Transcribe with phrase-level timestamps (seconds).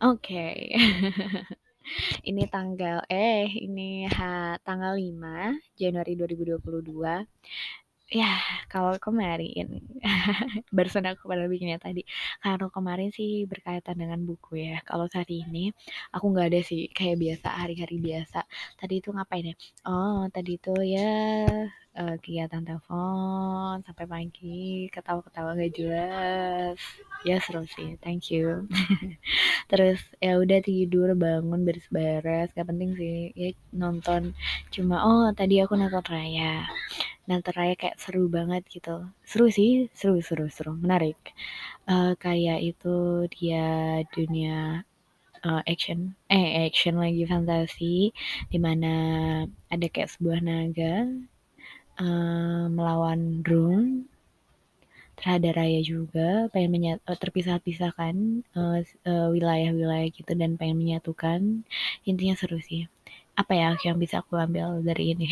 [0.00, 0.70] Oke.
[2.28, 7.24] Ini tanggal eh, ini ha tanggal 5 Januari 2022.
[8.10, 8.40] Yah,
[8.72, 9.66] kalau kemarin
[10.76, 12.02] barusan aku padahal bikinnya tadi.
[12.44, 14.82] Kalau kemarin sih berkaitan dengan buku ya.
[14.88, 15.70] Kalau hari ini
[16.14, 18.38] aku nggak ada sih, kayak biasa, hari-hari biasa.
[18.80, 19.54] Tadi itu ngapain ya?
[19.88, 21.00] Oh, tadi itu ya
[21.96, 26.78] uh, kegiatan telepon sampai pagi, ketawa-ketawa gak jelas.
[27.26, 28.66] Ya seru sih, thank you.
[29.70, 33.34] Terus ya udah tidur, bangun, beres-beres, gak penting sih.
[33.34, 34.34] Ya nonton
[34.74, 36.66] cuma oh tadi aku nonton Raya.
[37.26, 39.06] Nonton Raya kayak seru banget gitu.
[39.26, 41.18] Seru sih, seru seru seru, menarik.
[41.90, 44.86] Uh, kayak itu dia dunia
[45.44, 48.12] uh, action eh action lagi fantasi
[48.52, 48.92] di mana
[49.72, 51.08] ada kayak sebuah naga
[52.00, 54.08] uh, melawan drone
[55.20, 58.14] terhadap raya juga pengen menyat, uh, terpisah-pisahkan
[58.56, 61.62] uh, uh, wilayah-wilayah gitu dan pengen menyatukan.
[62.08, 62.88] Intinya seru sih
[63.36, 65.28] apa ya yang bisa aku ambil dari ini?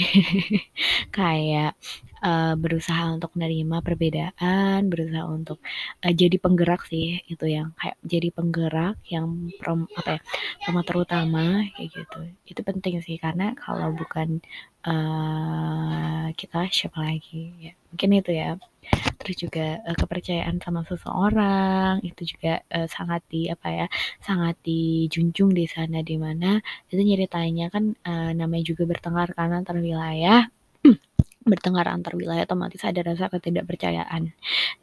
[1.16, 1.76] Kayak
[2.22, 5.58] uh, berusaha untuk menerima perbedaan berusaha untuk
[6.02, 10.20] uh, jadi penggerak sih itu yang kayak jadi penggerak yang prom apa ya
[10.66, 12.20] promotor utama kayak gitu.
[12.46, 14.42] Itu penting sih karena kalau bukan
[14.86, 17.70] uh, kita siapa lagi?
[17.70, 18.58] Ya mungkin itu ya
[19.20, 23.86] terus juga uh, kepercayaan sama seseorang itu juga uh, sangat di apa ya
[24.24, 29.76] sangat dijunjung di sana di mana itu nyeritanya kan uh, namanya juga bertengkar kan antar
[29.80, 30.48] wilayah
[31.50, 34.32] bertengkar antar wilayah otomatis ada rasa ketidakpercayaan.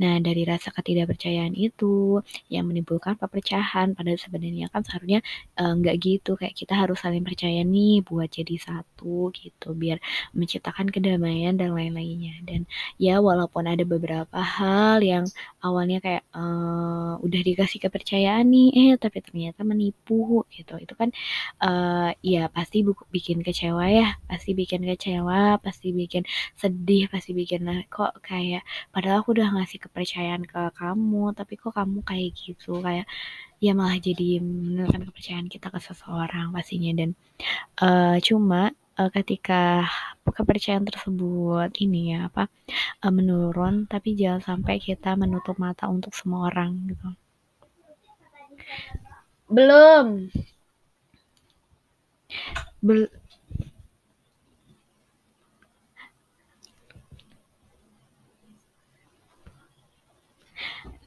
[0.02, 2.20] Nah, dari rasa ketidakpercayaan itu
[2.52, 5.22] yang menimbulkan perpecahan pada sebenarnya kan seharusnya
[5.56, 10.02] nggak uh, gitu kayak kita harus saling percaya nih buat jadi satu gitu biar
[10.36, 12.42] menciptakan kedamaian dan lain-lainnya.
[12.44, 12.68] Dan
[13.00, 15.26] ya walaupun ada beberapa hal yang
[15.64, 20.78] awalnya kayak uh, udah dikasih kepercayaan nih eh tapi ternyata menipu gitu.
[20.82, 21.10] Itu kan
[21.64, 26.24] uh, ya pasti bikin kecewa ya, pasti bikin kecewa, pasti bikin
[26.56, 28.64] sedih pasti bikin kok kayak
[28.96, 32.80] padahal aku udah ngasih kepercayaan ke kamu tapi kok kamu kayak gitu?
[32.80, 33.06] Kayak
[33.60, 36.92] ya malah jadi menurunkan kepercayaan kita ke seseorang pastinya.
[36.96, 37.10] Dan
[37.84, 39.84] uh, cuma uh, ketika
[40.26, 42.48] kepercayaan tersebut ini ya apa
[43.04, 47.10] uh, menurun tapi jangan sampai kita menutup mata untuk semua orang gitu.
[49.52, 50.32] Belum.
[52.82, 53.10] Bel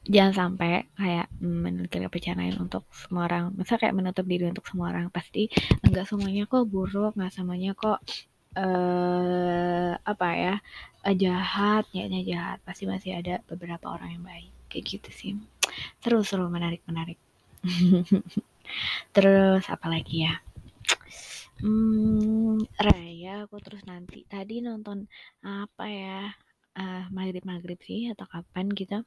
[0.09, 3.53] jangan sampai kayak menutup kepercayaan untuk semua orang.
[3.53, 5.47] Masa kayak menutup diri untuk semua orang pasti
[5.85, 8.01] enggak semuanya kok buruk nggak semuanya kok
[8.57, 10.55] uh, apa ya
[11.13, 12.57] jahat niatnya jahat.
[12.65, 14.51] Pasti masih ada beberapa orang yang baik.
[14.73, 15.31] Kayak gitu sih.
[16.01, 17.21] Seru seru menarik menarik.
[19.15, 20.33] Terus apa lagi ya?
[21.59, 24.23] Hmm, Raya aku terus nanti.
[24.23, 25.03] Tadi nonton
[25.43, 26.31] apa ya
[26.79, 29.03] uh, maghrib maghrib sih atau kapan gitu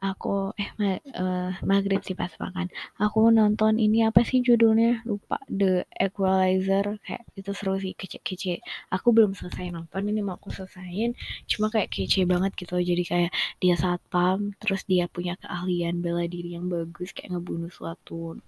[0.00, 0.90] aku eh ma
[1.22, 2.66] uh, maghrib sih pas makan.
[3.04, 5.04] Aku nonton ini apa sih judulnya?
[5.08, 5.36] Lupa.
[5.50, 6.96] The Equalizer.
[7.04, 8.64] Kayak itu seru sih kece-kece.
[8.96, 11.12] Aku belum selesai nonton ini mau aku selesaiin
[11.50, 13.30] cuma kayak kece banget gitu jadi kayak
[13.62, 18.38] dia satpam terus dia punya keahlian bela diri yang bagus kayak ngebunuh suatu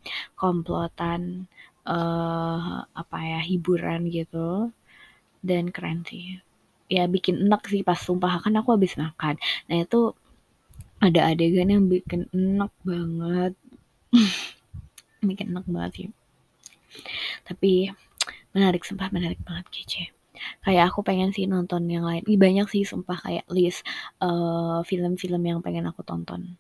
[0.41, 1.47] komplotan
[1.87, 4.72] uh, apa ya hiburan gitu.
[5.43, 6.38] Dan keren sih
[6.91, 9.37] ya bikin enak sih pas sumpah kan aku habis makan.
[9.69, 10.15] Nah itu
[11.03, 13.53] ada adegan yang bikin enak banget.
[15.22, 16.09] Bikin enak banget sih.
[17.43, 17.91] Tapi
[18.54, 20.15] menarik sumpah menarik banget kece.
[20.62, 22.22] Kayak aku pengen sih nonton yang lain.
[22.26, 23.82] Ih, banyak sih sumpah kayak list
[24.22, 26.54] film film-film yang pengen aku tonton.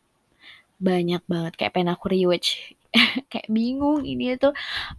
[0.82, 1.52] Banyak banget.
[1.54, 2.74] Kayak pengen aku rewatch.
[3.32, 4.52] Kayak bingung ini tuh.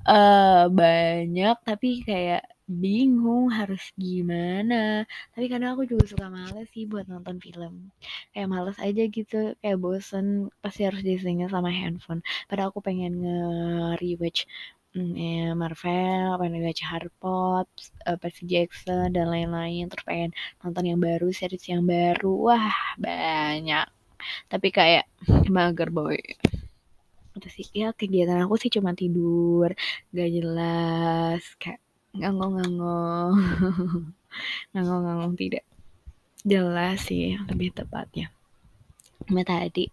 [0.07, 5.03] Uh, banyak tapi kayak bingung harus gimana.
[5.35, 7.91] Tapi kadang aku juga suka males sih buat nonton film.
[8.31, 12.23] Kayak males aja gitu kayak bosen pasti harus diselingan sama handphone.
[12.47, 14.47] Padahal aku pengen nge-rewatch
[14.96, 19.91] mm, ya, Marvel, pengen baca Harry Potter, uh, Percy Jackson dan lain-lain.
[19.91, 20.32] Terus pengen
[20.64, 22.32] nonton yang baru series yang baru.
[22.47, 23.87] Wah banyak.
[24.47, 25.05] Tapi kayak
[25.55, 26.16] mager boy.
[27.35, 27.67] Itu sih.
[27.76, 29.76] Ya kegiatan aku sih cuma tidur.
[30.16, 31.43] Gak jelas.
[31.59, 31.83] Kayak
[32.13, 33.33] ngangong-ngangong.
[34.73, 35.65] Ngangong-ngangong tidak.
[36.45, 38.29] Jelas sih lebih tepatnya.
[39.23, 39.87] Cuma tadi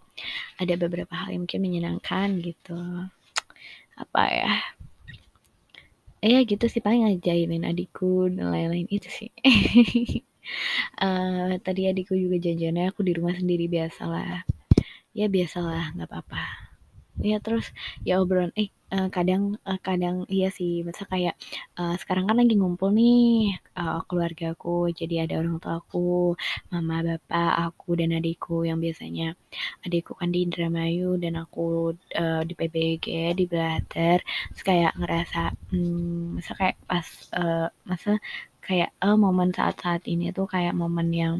[0.58, 2.76] ada beberapa hal yang mungkin menyenangkan gitu.
[3.96, 4.52] Apa ya?
[6.20, 9.32] Ya gitu sih paling ngajainin adikku dan lain-lain itu sih.
[11.00, 14.44] Uh, tadi adikku juga janjiannya aku di rumah sendiri biasalah.
[15.16, 16.44] Ya biasalah nggak apa-apa.
[17.24, 17.72] Ya terus
[18.04, 21.34] ya obrolan eh uh, kadang uh, kadang iya sih, masa kayak,
[21.78, 26.34] uh, sekarang kan lagi ngumpul nih, uh, keluargaku, jadi ada orang tua aku,
[26.72, 29.34] mama, bapak, aku, dan adikku yang biasanya
[29.86, 33.06] adikku kan di Indramayu dan aku, uh, di PBG,
[33.38, 34.18] di Blatter,
[34.52, 38.18] terus kayak ngerasa, hmm, masa kayak pas, uh, masa
[38.60, 41.36] kayak, oh momen saat-saat ini tuh kayak momen yang,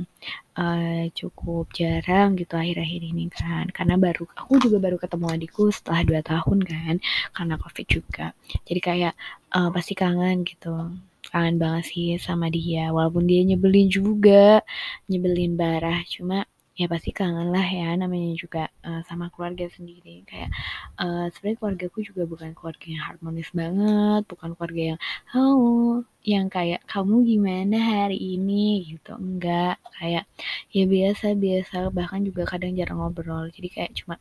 [0.59, 6.03] uh, cukup jarang gitu akhir-akhir ini kan, karena baru aku juga baru ketemu adikku setelah
[6.03, 6.95] 2 tahun kan,
[7.37, 8.27] karena Covid juga.
[8.67, 9.15] Jadi kayak,
[9.55, 10.91] uh, pasti kangen gitu,
[11.31, 14.65] kangen banget sih sama dia, walaupun dia nyebelin juga,
[15.07, 16.49] nyebelin parah, cuma
[16.81, 20.25] ya pasti kangen lah ya namanya juga uh, sama keluarga sendiri.
[20.25, 20.49] Kayak
[20.97, 24.99] uh, sebenarnya keluargaku juga bukan keluarga yang harmonis banget bukan keluarga yang
[25.37, 28.81] oh yang kayak kamu gimana hari ini?
[28.97, 29.77] Gitu enggak.
[30.01, 30.25] Kayak
[30.73, 33.53] ya biasa biasa bahkan juga kadang jarang ngobrol.
[33.53, 34.17] Jadi kayak cuma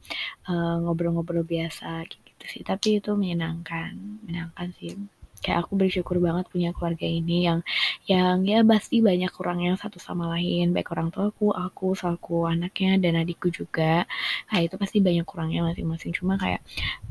[0.83, 2.63] ngobrol-ngobrol uh, biasa gitu sih.
[2.67, 3.95] Tapi itu menyenangkan
[4.27, 4.99] menyenangkan sih
[5.43, 7.59] kayak aku bersyukur banget punya keluarga ini yang
[8.05, 10.71] yang ya pasti banyak kurangnya satu sama lain.
[10.75, 14.03] Baik orang tuaku aku salku anaknya dan adikku juga.
[14.51, 16.11] Nah itu pasti banyak kurangnya masing-masing.
[16.15, 16.61] Cuma kayak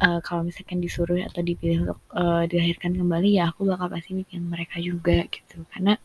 [0.02, 4.46] uh, kalau misalkan disuruh atau dipilih untuk uh, dilahirkan kembali ya aku bakal pasti bikin
[4.48, 5.64] mereka juga gitu.
[5.72, 5.96] Karena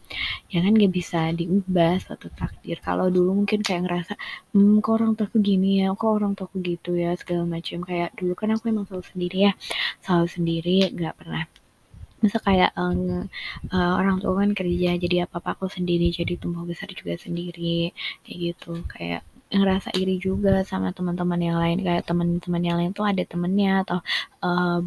[0.49, 2.77] ya kan gak bisa diubah suatu takdir.
[2.83, 4.13] Kalau dulu mungkin kayak ngerasa
[4.53, 8.33] hmm kok orang tuaku gini ya kok orang tuaku gitu ya segala macam kayak dulu
[8.37, 9.51] kan aku emang selalu sendiri ya
[10.03, 11.43] selalu sendiri nggak pernah
[12.23, 13.27] masa kayak uh,
[13.75, 17.91] uh, orang tua kan kerja jadi apa apa aku sendiri jadi tumbuh besar juga sendiri
[18.23, 18.79] kayak gitu.
[18.87, 19.21] Kayak
[19.53, 23.99] ngerasa iri juga sama teman-teman yang lain kayak teman-teman yang lain tuh ada temennya atau
[24.41, 24.81] uh,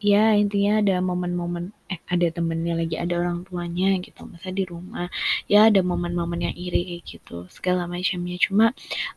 [0.00, 5.06] ya intinya ada momen-momen eh ada temennya lagi ada orang tuanya gitu masa di rumah.
[5.50, 8.36] Ya ada momen-momen yang iri kayak gitu segala macamnya.
[8.38, 8.64] Cuma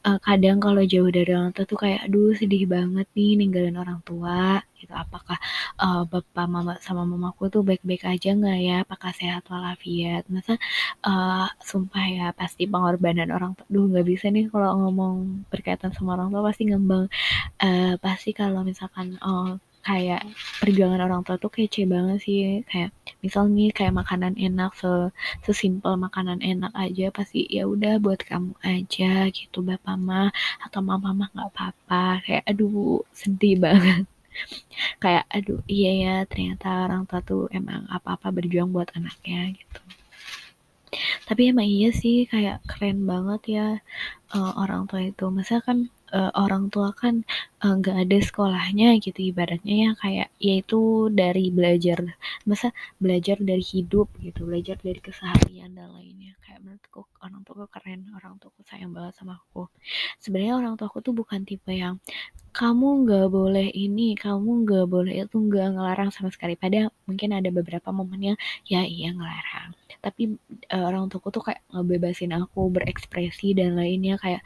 [0.06, 4.00] uh, kadang kalau jauh dari orang tua tuh kayak aduh sedih banget nih ninggalin orang
[4.02, 4.90] tua gitu.
[5.04, 5.38] Apakah
[5.80, 8.76] uh, bapak mama sama mamaku tuh baik-baik aja nggak ya?
[8.84, 10.26] Apakah sehat walafiat?
[10.34, 10.58] Masa
[11.06, 16.18] uh, sumpah ya pasti pengorbanan orang tua duh nggak bisa nih kalau ngomong berkaitan sama
[16.18, 17.06] orang tua pasti ngembang.
[17.62, 20.22] Uh, pasti kalau misalkan uh, kayak
[20.64, 22.40] perjuangan orang tua tuh kece banget sih.
[22.70, 22.90] Kayak
[23.24, 24.92] misal nih kayak makanan enak se
[25.46, 29.58] sesimpel makanan enak aja pasti ya udah buat kamu aja gitu.
[29.70, 30.30] Bapak mah
[30.66, 32.24] atau mama mah nggak apa-apa.
[32.26, 34.04] Kayak aduh sedih banget.
[35.04, 39.82] Kayak aduh iya ya ternyata orang tua tuh emang apa-apa berjuang buat anaknya gitu.
[41.28, 43.68] Tapi emang iya sih kayak keren banget ya
[44.36, 45.26] uh, orang tua itu.
[45.30, 47.26] Masa kan uh, orang tua kan
[47.60, 52.16] nggak uh, ada sekolahnya gitu ibaratnya ya kayak yaitu dari belajar
[52.46, 52.70] masa
[53.02, 56.38] belajar dari hidup gitu belajar dari keseharian dan lainnya.
[56.46, 59.68] Kayak menurutku orang tuaku keren orang tuaku sayang banget sama aku.
[60.22, 61.98] Sebenarnya orang tuaku tuh bukan tipe yang
[62.54, 66.54] kamu nggak boleh ini kamu nggak boleh itu nggak ngelarang sama sekali.
[66.54, 68.34] Padahal mungkin ada beberapa momennya
[68.70, 69.74] ya iya ngelarang.
[70.04, 70.36] Tapi
[70.70, 74.42] uh, orang tuaku tuh kayak ngebebasin aku berekspresi dan lainnya kayak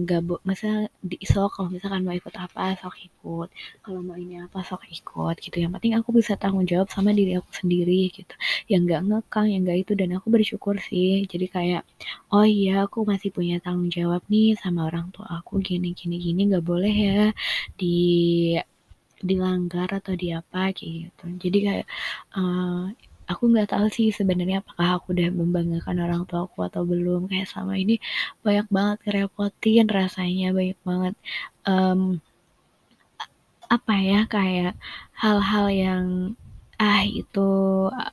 [0.00, 3.48] nggak uh, masa di sok kalau misalkan mau ikut apa sok ikut.
[3.84, 5.56] Kalau mau ini apa sok ikut gitu.
[5.60, 8.34] Yang penting aku bisa tanggung jawab sama diri aku sendiri gitu.
[8.70, 11.28] Yang nggak ngekang yang nggak itu dan aku bersyukur sih.
[11.28, 11.82] Jadi kayak
[12.32, 16.40] oh iya aku masih punya tanggung jawab nih sama orang tua aku gini gini gini
[16.50, 17.09] nggak boleh ya
[17.80, 17.96] di
[19.20, 21.24] dilanggar atau di apa kayak gitu.
[21.42, 21.86] Jadi kayak
[22.36, 22.88] uh,
[23.30, 27.30] aku nggak tahu sih sebenarnya apakah aku udah membanggakan orang tua aku atau belum.
[27.30, 27.94] Kayak selama ini
[28.44, 31.14] banyak banget ngerepotin rasanya banyak banget
[31.68, 32.00] um,
[33.70, 34.74] apa ya kayak
[35.14, 36.06] hal-hal yang
[36.80, 37.48] ah itu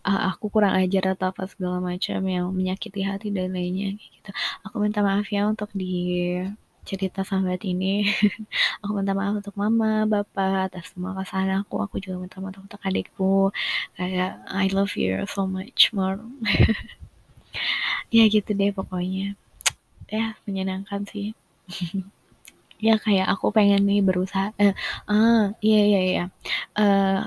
[0.04, 4.32] aku kurang ajar atau apa segala macam yang menyakiti hati dan lainnya kayak gitu.
[4.68, 5.96] Aku minta maaf ya untuk di
[6.88, 8.08] cerita sahabat ini.
[8.82, 11.84] Aku minta maaf untuk mama bapak atas semua kesalahan aku.
[11.84, 13.51] Aku juga minta maaf untuk adikku.
[14.00, 16.15] Kayak I love you so much more
[18.15, 19.36] ya gitu deh pokoknya.
[20.08, 21.36] Ya menyenangkan sih.
[22.77, 24.77] Ya kayak aku pengen nih berusaha eh,
[25.10, 26.24] ah iya iya iya.
[26.77, 27.25] Uh,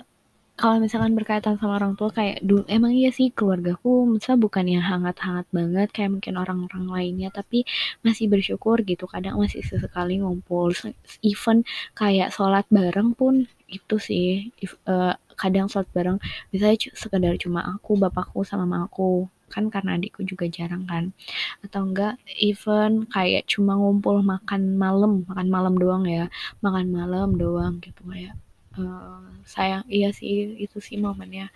[0.60, 4.84] kalau misalkan berkaitan sama orang tua kayak dulu emang iya sih keluargaku misalnya bukan yang
[4.84, 7.64] hangat-hangat banget kayak mungkin orang-orang lainnya tapi
[8.04, 9.08] masih bersyukur gitu.
[9.08, 10.76] Kadang masih sesekali ngumpul
[11.24, 11.64] even
[11.96, 14.52] kayak sholat bareng pun itu sih.
[14.60, 16.20] If, uh, kadang sholat bareng
[16.52, 19.32] misalnya sekedar cuma aku bapakku sama mamaku.
[19.48, 21.16] Kan karena adikku juga jarang kan.
[21.64, 26.28] Atau enggak even kayak cuma ngumpul makan malam makan malam doang ya.
[26.60, 28.36] Makan malam doang gitu kayak
[28.78, 31.50] uh, sayang iya sih itu sih momennya.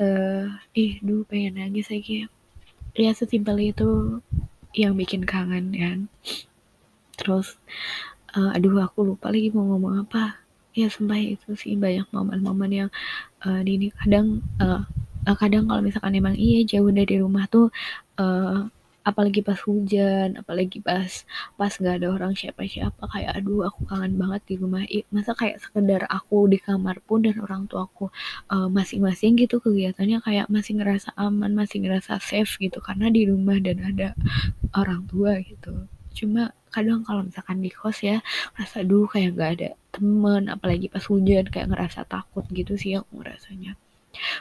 [0.00, 2.30] Uh, ih duh pengen nangis lagi.
[2.94, 4.20] Ya sesimpel itu
[4.72, 5.98] yang bikin kangen kan.
[7.18, 7.58] Terus
[8.36, 10.40] uh, aduh aku lupa lagi mau ngomong apa.
[10.74, 12.90] Ya sumpah itu sih banyak momen-momen yang
[13.46, 14.82] uh, ini kadang uh,
[15.38, 17.70] kadang kalau misalkan emang iya jauh dari rumah tuh
[18.18, 18.66] uh,
[19.04, 21.28] apalagi pas hujan apalagi pas
[21.60, 23.04] pas nggak ada orang siapa-siapa.
[23.12, 24.82] Kayak aduh aku kangen banget di rumah.
[25.12, 28.08] Masa kayak sekedar aku di kamar pun dan orang tua aku
[28.50, 32.80] uh, masing-masing gitu kegiatannya kayak masih ngerasa aman masih ngerasa safe gitu.
[32.80, 34.08] Karena di rumah dan ada
[34.74, 35.86] orang tua gitu.
[36.14, 38.18] Cuma kadang kalau misalkan di kos ya
[38.58, 43.22] rasa aduh kayak nggak ada temen apalagi pas hujan kayak ngerasa takut gitu sih aku
[43.22, 43.78] ngerasanya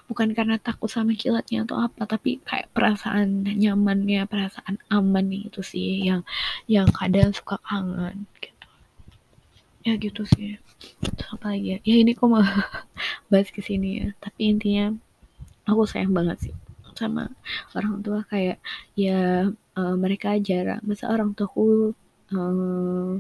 [0.08, 6.04] bukan karena takut sama kilatnya atau apa tapi kayak perasaan nyamannya perasaan aman itu sih
[6.06, 6.22] yang
[6.70, 8.68] yang kadang suka kangen gitu.
[9.84, 10.58] Ya gitu sih.
[11.04, 11.80] Terus apa lagi ya?
[11.84, 12.44] Ya ini kok mau
[13.32, 14.08] bahas ke sini ya.
[14.24, 14.96] Tapi intinya
[15.68, 16.56] aku sayang banget sih
[16.94, 17.26] sama
[17.74, 18.62] orang tua kayak
[18.94, 20.82] ya uh, mereka jarang.
[20.86, 21.98] Masa orang tuaku
[22.36, 23.12] uh,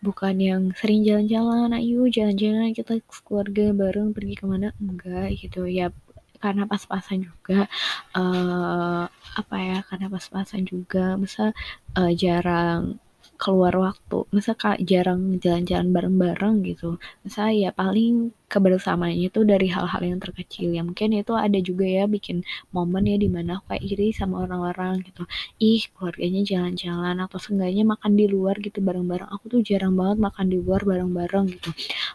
[0.00, 5.66] bukan yang sering jalan-jalan ayo jalan-jalan kita keluarga bareng pergi ke mana enggak gitu.
[5.68, 5.92] Ya
[6.40, 7.68] karena pas-pasan juga
[8.16, 9.04] uh,
[9.36, 11.52] apa ya karena pas-pasan juga masa
[11.98, 12.96] uh, jarang
[13.40, 14.28] keluar waktu.
[14.36, 17.00] Masa kak jarang jalan-jalan bareng-bareng gitu.
[17.24, 20.68] Masa ya paling kebersamaannya itu dari hal-hal yang terkecil.
[20.76, 22.44] Ya mungkin itu ada juga ya bikin
[22.76, 25.24] momen ya di mana aku kayak iri sama orang-orang gitu.
[25.56, 29.28] Ih keluarganya jalan-jalan atau seenggaknya makan di luar gitu bareng-bareng.
[29.32, 31.70] Aku tuh jarang banget makan di luar bareng-bareng gitu.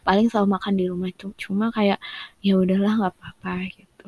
[0.05, 1.09] Paling selalu makan di rumah.
[1.09, 1.97] Itu cuma kayak
[2.45, 4.07] ya udahlah nggak apa-apa gitu.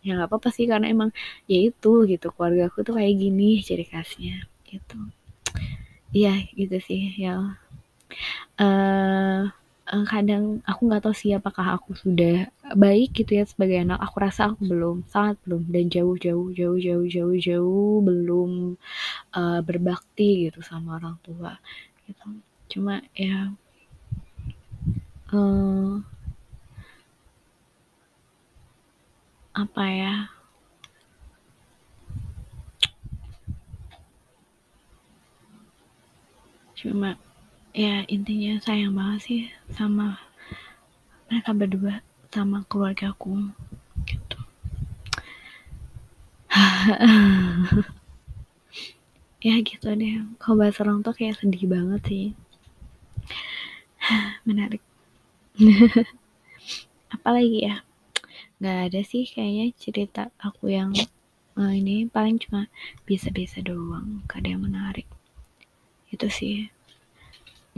[0.00, 1.12] Ya nggak apa-apa sih karena emang
[1.44, 2.32] ya itu gitu.
[2.32, 4.96] Keluarga aku tuh kayak gini ciri khasnya gitu
[6.16, 7.56] iya gitu sih ya.
[8.58, 9.48] Uh,
[10.08, 13.98] kadang aku nggak tahu sih apakah aku sudah baik gitu ya sebagai anak.
[14.04, 18.76] Aku rasa aku belum sangat belum dan jauh jauh jauh jauh jauh jauh belum
[19.32, 21.56] uh, berbakti gitu sama orang tua
[22.04, 22.26] gitu.
[22.68, 23.52] Cuma ya
[25.32, 26.00] uh,
[29.56, 30.37] apa ya
[36.88, 37.20] cuma
[37.76, 39.42] ya intinya sayang banget sih
[39.76, 40.16] sama
[41.28, 41.94] mereka berdua
[42.32, 43.52] sama keluarga aku
[44.08, 44.40] gitu.
[49.38, 50.18] Ya gitu deh.
[50.42, 52.26] Kalau bahas orang tuh kayak sedih banget sih.
[54.48, 54.82] Menarik.
[57.14, 57.86] Apalagi ya?
[58.58, 60.90] Nggak ada sih kayaknya cerita aku yang
[61.54, 62.66] uh, ini paling cuma
[63.06, 64.26] bisa-bisa doang.
[64.26, 65.06] Gak ada yang menarik.
[66.10, 66.66] Itu sih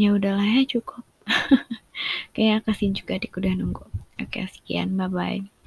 [0.01, 1.05] ya udahlah ya cukup.
[2.35, 3.85] Kayak kasih juga di udah nunggu.
[4.17, 4.97] Oke sekian.
[4.97, 5.60] Bye bye